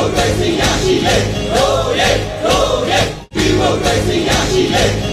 [0.00, 1.16] မိုကရေစီရရှိလေ
[1.54, 1.66] Go
[2.00, 2.54] yeah Go
[2.90, 5.09] yeah ဒီမိုကရေစီရရှိလေ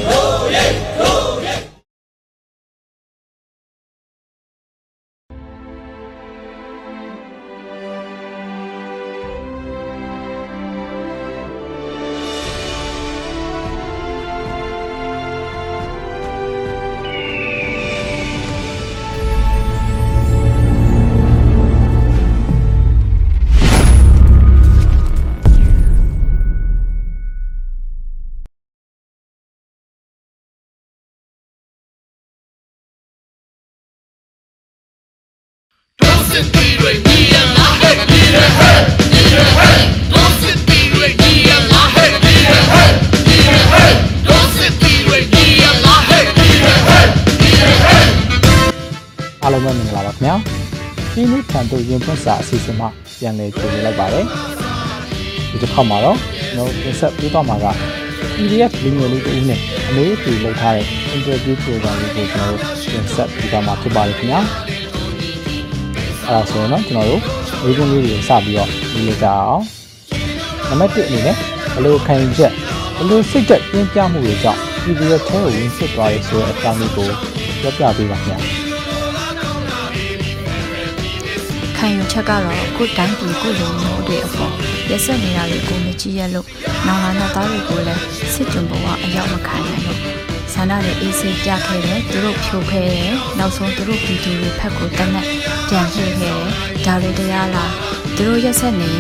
[36.38, 39.80] don't sit be right me and my head be the head be the head
[40.14, 42.94] don't sit be right me and my head be the head
[43.26, 43.96] be the head
[44.28, 47.10] don't sit be right me and my head be the head
[47.42, 48.08] be the head
[49.44, 50.36] အားလုံးပဲမင်္ဂလာပါခင်ဗျာ
[51.14, 54.26] ဒီနေ့ခံတို့ရင်ဖွင့်စာအစီအစဉ်မှာပြန်လည်ကြိုဆိုလိုက်ပါတယ်
[55.50, 56.18] ဒီတစ်ခါမှာတော့
[56.54, 57.68] ကျွန်တော်တင်ဆက်ပေးသွားမှာက
[58.36, 59.60] PDF လင်းငယ်လေးတစ်ဦးနဲ့
[59.90, 64.42] အမေအဖေလုပ်ထားတဲ့ interview program လေးကိုကျွန်တော်တို့တင်ဆက်ပေးသွားမှာဖြစ်ပါတယ်ခင်ဗျာ
[66.28, 67.22] အဲ့ဒါဆိုရင်တော့ကျွန်တော်တို့
[67.64, 69.62] ဒီကုန်းလေးတွေကိုစပြီးတော့ဒီလိုကြအောင်
[70.70, 71.36] နံပါတ်1အနေနဲ့
[71.74, 72.52] ဘယ်လိုခံယူချက်
[72.98, 77.10] ဘယ်လိုစိတ်သက်ပြင်းပြမှုတွေကြောင့် PDF ထဲကိုဝင်ဖြစ်သွားရဲဆိုတဲ့အကြောင်းလေးကို
[77.62, 78.38] ပြောပြပေးပါခင်ဗျာ
[81.78, 84.54] ခံယူချက်ကတော့ကိုယ်တိုင်းပြည်ကိုယ်လူမျိုးတွေအပေါ်
[84.90, 86.48] ရက်ဆက်နေတာတွေကိုမကြည့်ရလို့
[86.88, 88.02] နောင်လာတဲ့သားတွေကိုလည်း
[88.34, 90.00] စစ်ကြုံဘဝအရောက်မခံနိုင်လို့
[90.60, 95.26] ဆန္ဒတွေအေးဆေးပြခဲ့တယ်သူတို့ဖြိုခဲ့တယ်နောက်ဆုံးသူတို့ဗီဒီယိုတွေဖက်ကိုတက်နဲ့
[95.70, 96.34] ပြန်ခဲ့ခဲ့တယ်
[96.86, 97.72] ဒါတွေတရားလား
[98.16, 98.92] သူတို့ရက်ဆက်နေ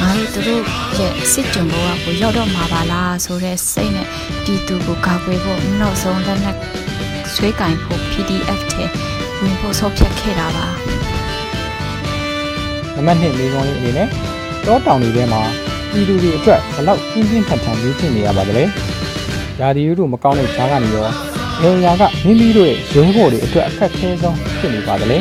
[0.00, 0.62] ငါတို့သူတို့
[0.98, 4.06] ရဲ့စစ်ကြုံဘဝကိုရောက်တော့မှာပါလားဆိုတဲ့စိတ်နဲ့
[4.44, 6.56] ပြည်သူကိုကာကွယ်ဖို့နောက်ဆုံးလက်နက်
[7.34, 8.84] ဆွေးကင်ဖို့ PDF ထဲ
[9.40, 10.66] ဝင်ဖို့ဆော့ဖြတ်ခဲ့တာပါ
[12.94, 14.08] နံပါတ်1လေးကုန်းလေးအနေနဲ့
[14.66, 15.42] တောတောင်တွေထဲမှာ
[15.90, 18.66] ပြည်သူတွေအတွက်ဘယ်လောက်ပြင်းပြင်းထန်ထန်နေချင်နေရပါသလဲ။
[19.60, 21.08] ယာဒီယူတို့မကောင်းတဲ့ဈာကနေရော
[21.62, 25.18] နေရာကမိမိတို့ရဲ့ရုံးဖို့တွေအတွက်အခက်အခဲဆုံးဖြစ်နေပါသလဲ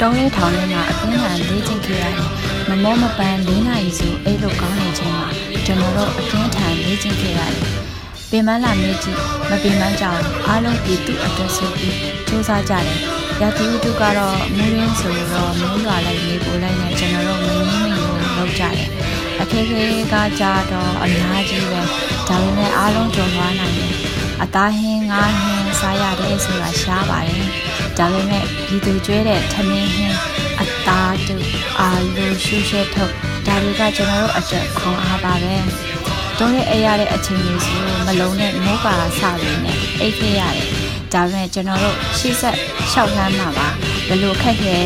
[0.00, 2.28] တောင်းရဲထောင်ထဲမှာအပြင်းထန်လေးချင်ခဲ့ရတယ်။
[2.68, 5.28] မမောမပန်း၄နာရီစုအိတ်လို့ကောင်းနေချိန်မှာ
[5.66, 7.68] ကျွန်တော်တို့အပြင်းထန်လေးချင်ခဲ့ရတယ်။
[8.30, 9.18] ပင်မလာမေးကြည့်
[9.50, 11.96] မပင်မကြောင်အားလုံးပြည်သူအတွက်ဆိုပြီး
[12.28, 12.98] စူးစမ်းကြတယ်။
[13.40, 18.88] ရာသီဥတုကတော့မူးရင်းဆိုတော့မိုးရွာလိုက်နေပိုလိုက်နဲ့ကျွန်တော်တို့မင်းမင်းကိုလောက်ကြတယ်။
[19.40, 21.80] အခက်အခဲကကြတော့အများကြီးပဲ။
[22.28, 23.94] ဒါပေမဲ့အားလုံးကြုံသွားနိုင်တယ်။
[24.42, 27.44] အသားဟင်းငါးဟင်းစားရတယ်ဆိုတာရှားပါတယ်။
[27.98, 30.18] ဒါပေမဲ့ပြည်သူကျွဲတဲ့ထမင်းဟင်း
[30.60, 31.36] အသားတူ
[31.80, 33.12] အာလူရှုရှဲထုတ်
[33.46, 35.54] ဒါတွေကကျွန်တော်တို့အတွက်ခွန်အားပါပဲ။
[36.38, 40.68] တုံးရဲ့အိပ်ရတဲ့အချိန်လေးဆိုမလုံးနဲ့မိုးကာဆရင်းနဲ့အိတ်ခဲ့ရတယ်။
[41.12, 42.56] ဒါပေမဲ့ကျွန်တော်တို့ရှေ့ဆက်
[42.90, 43.68] လျှောက်လှမ်းမှာပါ။
[44.08, 44.76] ဘယ်လိုခက်ခဲ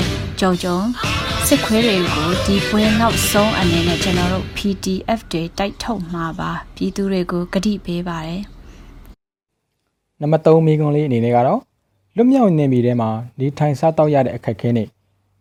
[0.40, 0.78] ကြုံကြုံ
[1.50, 8.42] စစ်ခွေးတွေကိုဒီပွဲနောက်ဆုံးအနေနဲ့ကျွန်တော်တို့ PDF တွေတိုက်ထုတ်မှာပါပြည်သူတွေကိုကတိပေးပါတယ်။
[10.20, 11.60] နံပါတ်3မိကုန်းလေးအနေနဲ့ကတော့
[12.16, 14.88] လွတ်မြောက်နေပြီထဲမှာနေထိုင်စားတောက်ရတဲ့အခက်အခဲနဲ့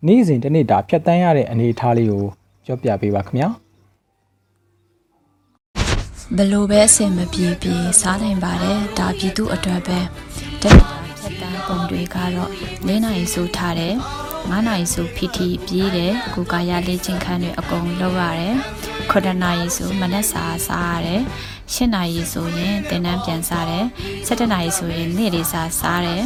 [0.07, 2.25] နေ့စဉ်တစ်နေ့တာဖြတ်တန်းရတဲ့အနေအထားလေးကို
[2.65, 3.47] ပြောပြပေးပါခင်ဗျာ
[6.35, 9.99] ဘယ်လိုပဲအဆင်မပြေပြေစားနိုင်ပါတယ်ဒါပြည်သူအတွက်ပဲ
[10.61, 12.49] တက်တာဖြတ်တန်းပုံတွေကတော့
[12.87, 13.95] ၄နိုင်ဆိုထားတယ်
[14.51, 18.55] 9နိုင်ဆို PT ပြေးတယ်ကိုကာရလေးချင်းခန်းတွေအကုန်လောက်ရတယ်
[19.11, 21.21] 9နိုင်ဆိုမနက်စာစားရတယ်
[21.73, 23.85] 10နိုင်ဆိုရင်တင်တန်းပြန်စားတယ်
[24.27, 26.23] 17နိုင်ဆိုရင်နေ့လေးစာစားတယ်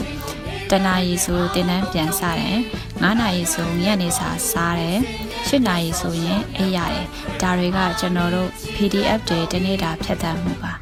[0.71, 4.97] တနာရီဆိုတင်တန်းပြန်စားတယ်9နာရီဆိုညနေစာစားတယ်
[5.47, 7.05] 8နာရီဆိုရင်အေးရတယ်
[7.41, 10.73] ဒါတွေကကျွန်တော်တို့ PDF တွေတနေ့တာဖြတ်သန်းမှုပါ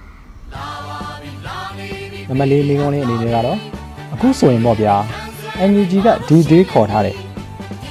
[2.28, 3.60] နံပါတ်4မိကုန်းလေးအနေနဲ့ကတော့
[4.14, 4.96] အခုဆိုရင်ပေါ့ဗျာ
[5.70, 7.18] NUG က D-Day ခေါ်ထားတယ်။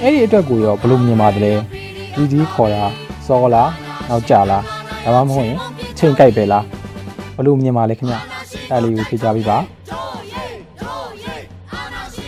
[0.03, 1.53] အဲ့ဒီအတွက်ကိုရောဘယ်လိုမြင်ပါသလဲ။
[2.15, 2.84] D-Day ခေါ်တာ
[3.27, 3.71] စောလား
[4.09, 4.62] နောက်ကြလား
[5.15, 5.59] ဒါမှမဟုတ်ရင်
[5.99, 6.65] ချိန်ကြိုက်ပဲလား
[7.37, 8.16] ဘယ်လိုမြင်ပါလဲခင်ဗျ။
[8.71, 9.59] အဲ့လေးကိုဖြေကြပေးပါ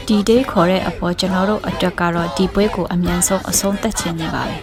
[0.06, 4.56] ဒီ day ခေါ်တဲ့အပေါ်ကျွန်တော်တို့အတွက်ကတော့ဒီပွဲကိုအမြန်ဆုံးအဆုံးသတ်ခြင်းနေပါပဲ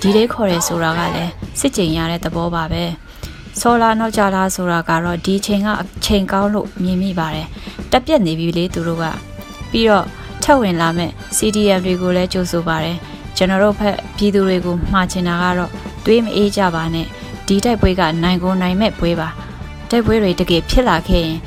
[0.00, 2.84] ဒီ day ခေါ်ရဲဆိုတာကလည်းစစ်ကြင်ရတဲ့သဘောပါပဲ
[3.60, 7.46] ဆောလာနောက်ကြလားဆိုတာကတော့ဒီချိန်ကအချိန်ကောင်းလို့မြင်မိပါတယ်
[7.90, 9.04] တက်ပြက်နေပြီလေသူတို့က
[9.70, 10.06] ပြီးတော့
[10.48, 12.96] ထပ်ဝင်လာမဲ့ CDM တွေကိုလည်းကြိုဆိုပါတယ်
[13.36, 15.70] ကျွန်တော်တို့ဖက်ပြည်သူတွေကိုမှာချင်တာကတော့
[16.04, 17.06] တွေးမအေးကြပါနဲ့
[17.46, 19.28] ဒီတိုက်ပွဲကနိုင်ကိုနိုင်မဲ့ပွဲပါ
[19.90, 21.38] တိုက်ပွဲတွေတကယ်ဖြစ်လာခဲ့ရင်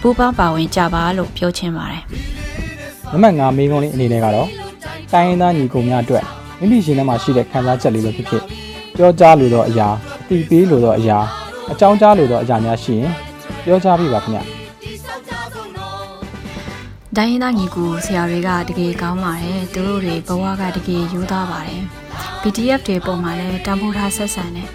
[0.00, 2.02] ပူပေါင်းပါဝင်ကြပါလို့ပြောချင်ပါတယ်။
[3.10, 4.48] နံပါတ်5မိကုန်းလေးအနေနဲ့ကတော့
[5.12, 6.24] တိုင်းရင်းသားညီကိုများအတွက်
[6.58, 8.42] မိမိရှင်ထဲမှာရှိတဲ့ခံစားချက်လေးပဲဖြစ်ဖြစ်
[8.96, 9.88] ပြောကြားလို့တော့အရာ
[10.22, 11.18] အတိပေးလို့တော့အရာ
[11.72, 13.12] အကြောင်းကြားလို့တော့အရာများရှိရင်
[13.64, 14.42] ပြောကြားပြပါခင်ဗျ။
[17.18, 21.82] တိုင်းရင်းသားညီကူဆရာတွေကတကယ်ကောင်းပါတယ်သူတို့တွေဘဝကတကယ်ယူသားပါတယ်
[22.42, 24.68] PDF တွေပုံမှာလည်းတံပိုးထားဆက်ဆံတယ်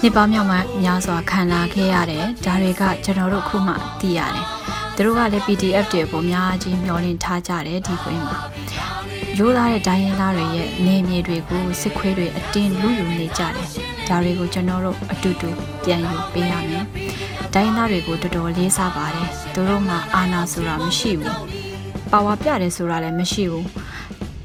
[0.00, 4.44] နှစ်ပေါင်းမြောက်မှများစွာခံလာခဲ့ရတယ်ဒါတွေကကျွန်တော်တို့ခုမှသိရတယ်
[4.96, 8.38] သူတို့ကလည်း PDF တွေပုံများကြီးမျှော်လင့်ထားကြတယ်ဒီကွင်းမှာ
[9.38, 13.68] ရိုးသားတဲ့တိုင်းရင်းသားတွေရဲ့နေမြေတွေကိုစစ်ခွေးတွေအတင်းလူယူနေကြတယ်
[14.08, 15.50] ဒါတွေကိုကျွန်တော်တို့အတူတူ
[15.84, 16.84] ပြန်ယူပေးရမယ်
[17.54, 21.65] တိုင်းရင်းသားတွေကိုတော်တော်လေးစားပါတယ်သူတို့မှအာနာဆိုတာမရှိဘူး
[22.12, 23.66] ပါဝါပြတယ်ဆိုတာလည်းမရှိဘူး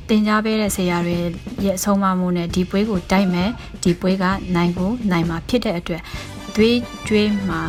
[0.10, 1.16] တင် जा ပေးတဲ့ဆရာတွေ
[1.66, 3.50] ရဲ့အဆုံးအမမှုနဲ့ဒီပွဲကိုတိုက်မယ်
[3.84, 4.25] ဒီပွဲက
[4.56, 6.02] နိုင်ကိုနိုင်မှာဖြစ်တဲ့အတွက်
[6.56, 6.78] သွေး
[7.08, 7.62] ကြွေးမှာ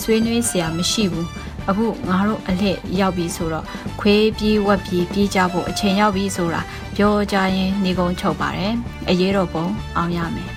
[0.00, 1.28] ဆွေးနွေးစရာမရှိဘူး
[1.68, 3.64] အခုငါတို့အလှည့်ရောက်ပြီဆိုတော့
[4.00, 6.60] ခွေးပြေးဝက်ပြေးပြေးကြဖို့အချိန်ရောက်ပြီဆိုတာ
[6.96, 8.72] ပြောကြရင်နေကုန်းချုပ်ပါတယ်
[9.08, 9.64] အရေးတော်ပုံ
[9.96, 10.50] အောင်ရမယ်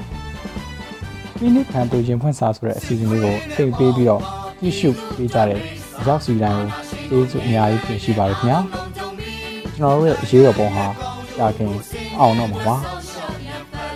[1.42, 4.22] မိနစ်ခံတူရင်ဖွင့်စာဆိုတဲ့အစီအစဉ်လေးကိုချိန်ပေးပြီးတော့
[4.62, 5.60] ကြည့်ရှုပေးကြတဲ့
[6.00, 6.68] အရောက်စီတိုင်းကို
[7.10, 8.60] ကျေးဇူးအများကြီးတင်ရှိပါတယ်ခင်ဗျာ
[9.78, 10.86] ကျွန်တော်တို့ရဲ့အရေးတော်ပုံဟာ
[11.38, 11.69] ကြာခင်
[12.19, 12.75] အောင်တော့မှာပါ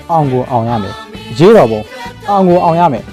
[0.10, 0.96] အောင်ကိုအောင်ရမယ်
[1.32, 1.82] အရေးတော်ပုံ
[2.30, 3.04] အောင်ကိုအောင်ရမယ်